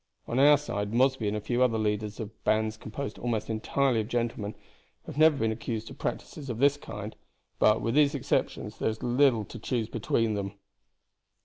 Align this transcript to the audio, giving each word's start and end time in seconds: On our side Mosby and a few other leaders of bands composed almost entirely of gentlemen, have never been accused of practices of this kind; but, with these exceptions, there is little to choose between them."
On 0.27 0.39
our 0.39 0.57
side 0.57 0.95
Mosby 0.95 1.27
and 1.27 1.37
a 1.37 1.39
few 1.39 1.61
other 1.61 1.77
leaders 1.77 2.19
of 2.19 2.43
bands 2.43 2.75
composed 2.75 3.19
almost 3.19 3.51
entirely 3.51 3.99
of 4.01 4.07
gentlemen, 4.07 4.55
have 5.05 5.15
never 5.19 5.37
been 5.37 5.51
accused 5.51 5.91
of 5.91 5.99
practices 5.99 6.49
of 6.49 6.57
this 6.57 6.75
kind; 6.75 7.15
but, 7.59 7.81
with 7.81 7.93
these 7.93 8.15
exceptions, 8.15 8.79
there 8.79 8.89
is 8.89 9.03
little 9.03 9.45
to 9.45 9.59
choose 9.59 9.87
between 9.89 10.33
them." 10.33 10.53